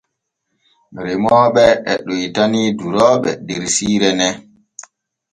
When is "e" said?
1.91-1.93